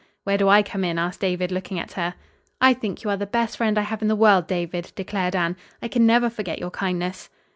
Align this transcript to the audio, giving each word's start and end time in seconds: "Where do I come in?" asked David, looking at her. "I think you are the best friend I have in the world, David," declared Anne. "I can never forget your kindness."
"Where 0.23 0.39
do 0.39 0.49
I 0.49 0.63
come 0.63 0.83
in?" 0.83 0.97
asked 0.97 1.19
David, 1.19 1.51
looking 1.51 1.77
at 1.77 1.91
her. 1.91 2.15
"I 2.59 2.73
think 2.73 3.03
you 3.03 3.11
are 3.11 3.17
the 3.17 3.27
best 3.27 3.55
friend 3.57 3.77
I 3.77 3.83
have 3.83 4.01
in 4.01 4.07
the 4.07 4.15
world, 4.15 4.47
David," 4.47 4.91
declared 4.95 5.35
Anne. 5.35 5.55
"I 5.79 5.89
can 5.89 6.07
never 6.07 6.27
forget 6.27 6.57
your 6.57 6.71
kindness." 6.71 7.29